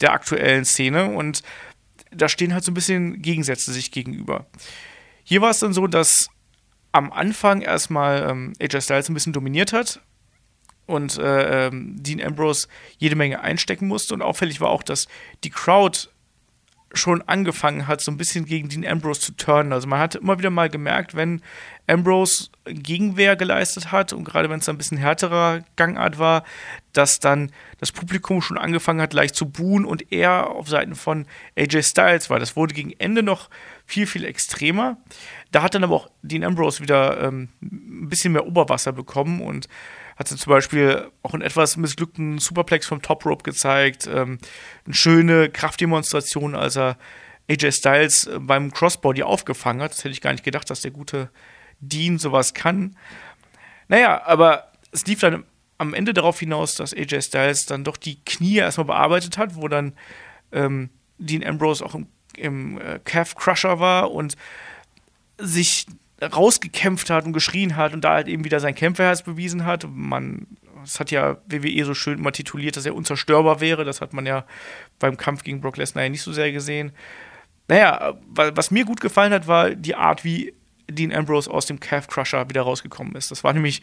[0.00, 1.06] der aktuellen Szene.
[1.06, 1.42] Und
[2.10, 4.46] da stehen halt so ein bisschen Gegensätze sich gegenüber.
[5.24, 6.28] Hier war es dann so, dass
[6.92, 10.00] am Anfang erstmal ähm, AJ Styles ein bisschen dominiert hat
[10.86, 12.68] und äh, ähm, Dean Ambrose
[12.98, 14.14] jede Menge einstecken musste.
[14.14, 15.08] Und auffällig war auch, dass
[15.44, 16.08] die Crowd
[16.94, 19.72] schon angefangen hat, so ein bisschen gegen Dean Ambrose zu turnen.
[19.72, 21.42] Also man hat immer wieder mal gemerkt, wenn
[21.86, 26.44] Ambrose Gegenwehr geleistet hat und gerade wenn es ein bisschen härterer Gangart war,
[26.92, 31.26] dass dann das Publikum schon angefangen hat, leicht zu buhen und er auf Seiten von
[31.56, 32.38] AJ Styles war.
[32.38, 33.48] Das wurde gegen Ende noch
[33.86, 34.98] viel, viel extremer.
[35.50, 39.66] Da hat dann aber auch Dean Ambrose wieder ähm, ein bisschen mehr Oberwasser bekommen und
[40.22, 44.06] hat sie zum Beispiel auch einen etwas missglückten Superplex vom Top Rope gezeigt.
[44.06, 44.38] Ähm,
[44.84, 46.96] eine schöne Kraftdemonstration, als er
[47.50, 49.90] AJ Styles äh, beim Crossbody aufgefangen hat.
[49.90, 51.28] Das hätte ich gar nicht gedacht, dass der gute
[51.80, 52.96] Dean sowas kann.
[53.88, 55.42] Naja, aber es lief dann
[55.78, 59.66] am Ende darauf hinaus, dass AJ Styles dann doch die Knie erstmal bearbeitet hat, wo
[59.66, 59.94] dann
[60.52, 62.06] ähm, Dean Ambrose auch im,
[62.36, 64.36] im äh, Calf Crusher war und
[65.36, 65.86] sich
[66.22, 69.86] rausgekämpft hat und geschrien hat und da halt eben wieder sein Kämpferherz bewiesen hat.
[69.90, 70.46] Man,
[70.82, 73.84] das hat ja WWE so schön mal tituliert, dass er unzerstörbar wäre.
[73.84, 74.44] Das hat man ja
[74.98, 76.92] beim Kampf gegen Brock Lesnar ja nicht so sehr gesehen.
[77.68, 80.54] Naja, was mir gut gefallen hat, war die Art, wie
[80.90, 83.30] Dean Ambrose aus dem Calf Crusher wieder rausgekommen ist.
[83.30, 83.82] Das war nämlich,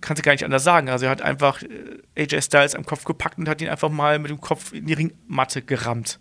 [0.00, 0.88] kannst du gar nicht anders sagen.
[0.88, 4.18] Also er hat einfach äh, AJ Styles am Kopf gepackt und hat ihn einfach mal
[4.18, 6.18] mit dem Kopf in die Ringmatte gerammt.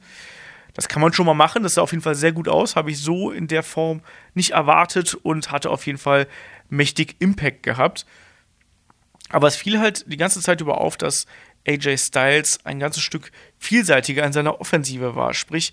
[0.74, 1.64] Das kann man schon mal machen.
[1.64, 2.76] Das sah auf jeden Fall sehr gut aus.
[2.76, 4.02] Habe ich so in der Form
[4.34, 6.28] nicht erwartet und hatte auf jeden Fall
[6.70, 8.06] mächtig Impact gehabt.
[9.30, 11.26] Aber es fiel halt die ganze Zeit über auf, dass
[11.68, 15.34] AJ Styles ein ganzes Stück vielseitiger in seiner Offensive war.
[15.34, 15.72] Sprich,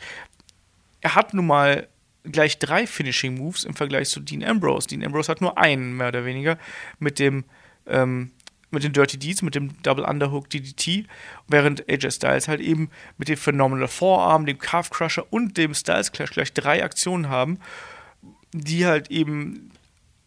[1.00, 1.88] er hat nun mal
[2.24, 4.88] gleich drei Finishing Moves im Vergleich zu Dean Ambrose.
[4.88, 6.59] Dean Ambrose hat nur einen, mehr oder weniger,
[6.98, 7.44] mit dem
[7.87, 8.32] ähm,
[8.76, 11.06] mit den Dirty Deeds, mit dem Double Underhook DDT,
[11.48, 16.12] während AJ Styles halt eben mit dem Phenomenal Forearm, dem Calf Crusher und dem Styles
[16.12, 17.58] Clash gleich drei Aktionen haben,
[18.52, 19.70] die halt eben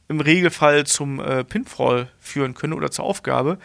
[0.07, 3.59] im Regelfall zum äh, Pinfall führen können oder zur Aufgabe.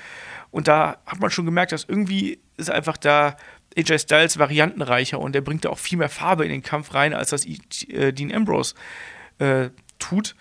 [0.51, 3.39] Und da hat man schon gemerkt, dass irgendwie ist einfach da
[3.79, 7.15] AJ Styles variantenreicher und er bringt da auch viel mehr Farbe in den Kampf rein,
[7.15, 8.75] als das äh, Dean Ambrose
[9.39, 10.37] äh, tut.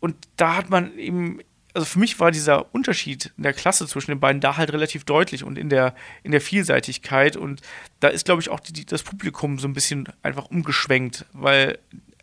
[0.00, 1.40] Und da hat man eben,
[1.76, 5.04] also für mich war dieser Unterschied in der Klasse zwischen den beiden da halt relativ
[5.04, 7.36] deutlich und in der, in der Vielseitigkeit.
[7.36, 7.60] Und
[8.00, 11.78] da ist, glaube ich, auch die, das Publikum so ein bisschen einfach umgeschwenkt, weil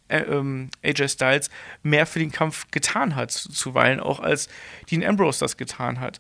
[0.07, 1.51] äh, ähm, AJ Styles
[1.83, 4.49] mehr für den Kampf getan hat, zuweilen auch als
[4.89, 6.19] Dean Ambrose das getan hat.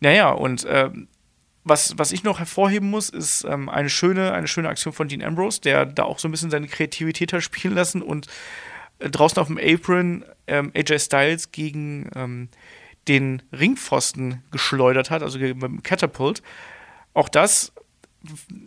[0.00, 1.08] Naja, und ähm,
[1.64, 5.22] was, was ich noch hervorheben muss, ist ähm, eine, schöne, eine schöne Aktion von Dean
[5.22, 8.28] Ambrose, der da auch so ein bisschen seine Kreativität hat spielen lassen und
[9.10, 12.48] draußen auf dem Apron ähm, AJ Styles gegen ähm,
[13.08, 16.42] den Ringpfosten geschleudert hat, also mit dem Catapult.
[17.14, 17.72] Auch das,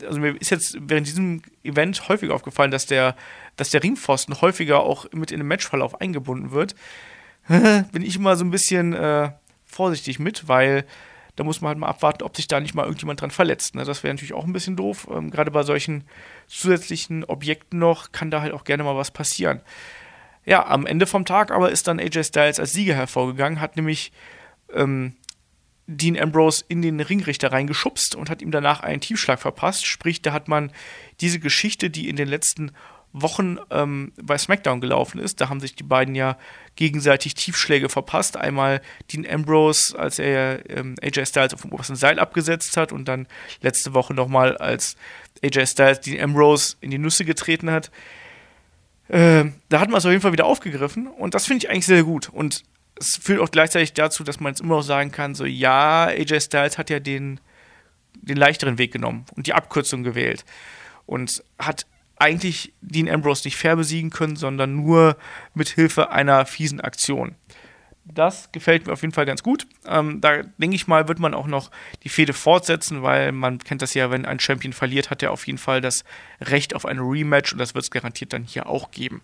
[0.05, 3.15] also mir ist jetzt während diesem Event häufig aufgefallen, dass der,
[3.55, 6.75] dass der Ringpfosten häufiger auch mit in den Matchverlauf eingebunden wird.
[7.47, 9.31] Bin ich immer so ein bisschen äh,
[9.65, 10.85] vorsichtig mit, weil
[11.35, 13.75] da muss man halt mal abwarten, ob sich da nicht mal irgendjemand dran verletzt.
[13.75, 13.83] Ne?
[13.83, 15.07] Das wäre natürlich auch ein bisschen doof.
[15.11, 16.05] Ähm, Gerade bei solchen
[16.47, 19.61] zusätzlichen Objekten noch kann da halt auch gerne mal was passieren.
[20.45, 24.11] Ja, am Ende vom Tag aber ist dann AJ Styles als Sieger hervorgegangen, hat nämlich
[24.73, 25.15] ähm,
[25.87, 29.85] Dean Ambrose in den Ringrichter reingeschubst und hat ihm danach einen Tiefschlag verpasst.
[29.85, 30.71] Sprich, da hat man
[31.21, 32.71] diese Geschichte, die in den letzten
[33.17, 35.39] Wochen ähm, bei SmackDown gelaufen ist.
[35.39, 36.37] Da haben sich die beiden ja
[36.75, 38.35] gegenseitig Tiefschläge verpasst.
[38.35, 38.81] Einmal
[39.11, 43.27] Dean Ambrose, als er ähm, AJ Styles auf dem obersten Seil abgesetzt hat und dann
[43.61, 44.97] letzte Woche nochmal, als
[45.41, 47.89] AJ Styles Dean Ambrose in die Nüsse getreten hat.
[49.07, 51.85] Äh, da hat man es auf jeden Fall wieder aufgegriffen und das finde ich eigentlich
[51.85, 52.29] sehr gut.
[52.29, 52.63] Und
[52.99, 56.41] es führt auch gleichzeitig dazu, dass man jetzt immer noch sagen kann, so ja, AJ
[56.41, 57.39] Styles hat ja den,
[58.15, 60.45] den leichteren Weg genommen und die Abkürzung gewählt
[61.05, 61.85] und hat
[62.17, 65.17] eigentlich Dean Ambrose nicht fair besiegen können, sondern nur
[65.53, 67.35] mit Hilfe einer fiesen Aktion.
[68.07, 69.65] Das gefällt mir auf jeden Fall ganz gut.
[69.87, 71.71] Ähm, da denke ich mal, wird man auch noch
[72.03, 75.47] die Fehde fortsetzen, weil man kennt das ja, wenn ein Champion verliert, hat er auf
[75.47, 76.03] jeden Fall das
[76.39, 79.21] Recht auf ein Rematch und das wird es garantiert dann hier auch geben.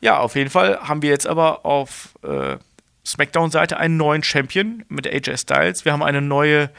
[0.00, 2.56] Ja, auf jeden Fall haben wir jetzt aber auf äh,
[3.04, 5.84] SmackDown-Seite einen neuen Champion mit AJ Styles.
[5.84, 6.70] Wir haben eine neue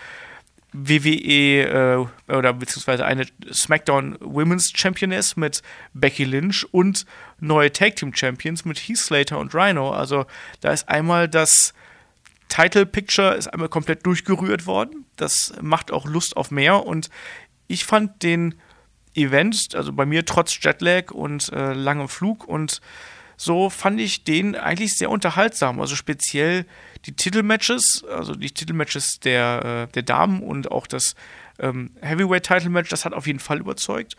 [0.85, 5.61] WWE äh, oder beziehungsweise eine SmackDown Women's Championess mit
[5.93, 7.05] Becky Lynch und
[7.39, 9.91] neue Tag Team Champions mit Heath Slater und Rhino.
[9.91, 10.25] Also
[10.61, 11.73] da ist einmal das
[12.49, 15.05] Title Picture ist einmal komplett durchgerührt worden.
[15.15, 17.09] Das macht auch Lust auf mehr und
[17.67, 18.55] ich fand den
[19.15, 22.81] Event, also bei mir trotz Jetlag und äh, langem Flug und
[23.37, 25.79] so fand ich den eigentlich sehr unterhaltsam.
[25.79, 26.65] Also speziell
[27.05, 31.15] die Titelmatches, also die Titelmatches der, äh, der Damen und auch das
[31.59, 34.17] ähm, Heavyweight-Title-Match, das hat auf jeden Fall überzeugt.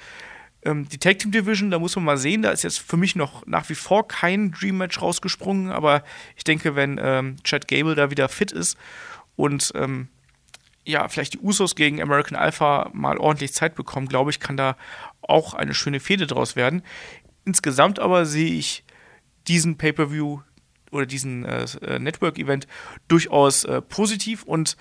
[0.63, 3.17] Ähm, die Tag Team Division, da muss man mal sehen, da ist jetzt für mich
[3.17, 6.05] noch nach wie vor kein Dream-Match rausgesprungen, aber
[6.37, 8.77] ich denke, wenn ähm, Chad Gable da wieder fit ist
[9.37, 10.09] und ähm,
[10.85, 14.77] ja, vielleicht die Usos gegen American Alpha mal ordentlich Zeit bekommen, glaube ich, kann da
[15.21, 16.83] auch eine schöne Fehde draus werden.
[17.45, 18.85] Insgesamt aber sehe ich
[19.49, 20.41] diesen Pay-per-View
[20.91, 22.67] oder diesen äh, äh, Network-Event
[23.09, 24.77] durchaus äh, positiv und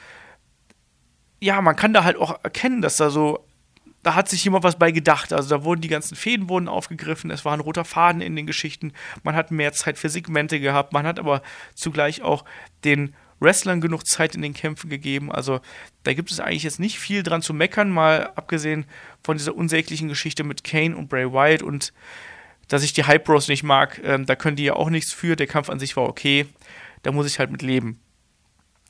[1.40, 3.46] ja, man kann da halt auch erkennen, dass da so,
[4.02, 5.34] da hat sich jemand was bei gedacht.
[5.34, 8.48] Also da wurden die ganzen Fäden wurden aufgegriffen, es war ein roter Faden in den
[8.48, 11.42] Geschichten, man hat mehr Zeit für Segmente gehabt, man hat aber
[11.76, 12.44] zugleich auch
[12.84, 15.32] den Wrestlern genug Zeit in den Kämpfen gegeben.
[15.32, 15.60] Also
[16.04, 18.86] da gibt es eigentlich jetzt nicht viel dran zu meckern, mal abgesehen
[19.24, 21.94] von dieser unsäglichen Geschichte mit Kane und Bray Wyatt und
[22.68, 25.36] dass ich die Hype Bros nicht mag, ähm, da können die ja auch nichts für.
[25.36, 26.46] Der Kampf an sich war okay.
[27.04, 28.00] Da muss ich halt mit leben.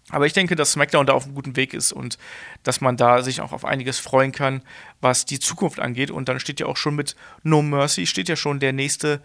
[0.10, 2.18] Aber ich denke, dass SmackDown da auf einem guten Weg ist und
[2.64, 4.62] dass man da sich auch auf einiges freuen kann,
[5.02, 6.12] was die Zukunft angeht.
[6.12, 9.22] Und dann steht ja auch schon mit No Mercy, steht ja schon der nächste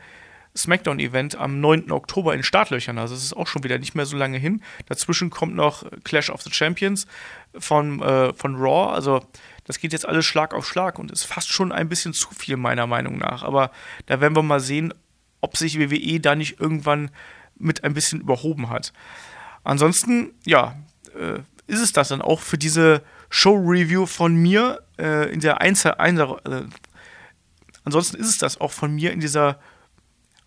[0.57, 1.93] SmackDown-Event am 9.
[1.93, 2.99] Oktober in Startlöchern.
[2.99, 4.61] Also es ist auch schon wieder nicht mehr so lange hin.
[4.87, 7.07] Dazwischen kommt noch Clash of the Champions
[7.57, 8.93] von, äh, von Raw.
[8.93, 9.25] Also
[9.65, 12.57] das geht jetzt alles Schlag auf Schlag und ist fast schon ein bisschen zu viel,
[12.57, 13.43] meiner Meinung nach.
[13.43, 13.71] Aber
[14.07, 14.93] da werden wir mal sehen,
[15.41, 17.11] ob sich WWE da nicht irgendwann
[17.57, 18.93] mit ein bisschen überhoben hat.
[19.65, 20.77] Ansonsten, ja,
[21.19, 25.95] äh, ist es das dann auch für diese Show-Review von mir äh, in der Einzel,
[25.95, 26.63] Einzel äh,
[27.85, 29.59] Ansonsten ist es das auch von mir in dieser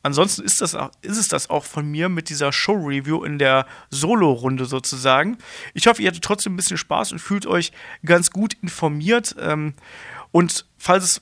[0.05, 3.65] ansonsten ist, das auch, ist es das auch von mir mit dieser Show-Review in der
[3.89, 5.37] Solo-Runde sozusagen.
[5.73, 7.71] Ich hoffe, ihr hattet trotzdem ein bisschen Spaß und fühlt euch
[8.05, 9.35] ganz gut informiert.
[9.39, 9.73] Ähm,
[10.31, 11.21] und falls es,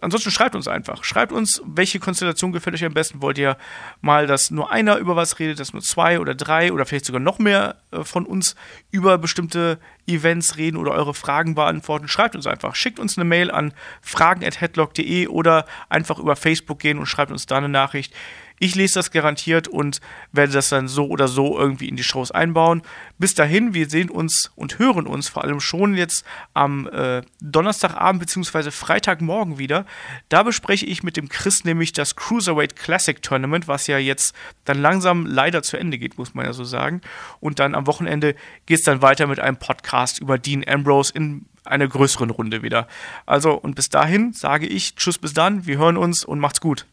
[0.00, 1.02] ansonsten schreibt uns einfach.
[1.02, 3.20] Schreibt uns, welche Konstellation gefällt euch am besten.
[3.20, 3.56] Wollt ihr
[4.00, 7.20] mal, dass nur einer über was redet, dass nur zwei oder drei oder vielleicht sogar
[7.20, 8.54] noch mehr äh, von uns
[8.92, 12.06] über bestimmte Events reden oder eure Fragen beantworten?
[12.06, 12.76] Schreibt uns einfach.
[12.76, 17.56] Schickt uns eine Mail an fragen.headlock.de oder einfach über Facebook gehen und schreibt uns da
[17.56, 18.14] eine Nachricht.
[18.62, 22.30] Ich lese das garantiert und werde das dann so oder so irgendwie in die Shows
[22.30, 22.82] einbauen.
[23.18, 28.20] Bis dahin, wir sehen uns und hören uns vor allem schon jetzt am äh, Donnerstagabend
[28.20, 28.70] bzw.
[28.70, 29.86] Freitagmorgen wieder.
[30.28, 34.34] Da bespreche ich mit dem Chris nämlich das Cruiserweight Classic Tournament, was ja jetzt
[34.66, 37.00] dann langsam leider zu Ende geht, muss man ja so sagen.
[37.40, 38.34] Und dann am Wochenende
[38.66, 42.88] geht es dann weiter mit einem Podcast über Dean Ambrose in einer größeren Runde wieder.
[43.24, 46.84] Also, und bis dahin sage ich Tschüss bis dann, wir hören uns und macht's gut.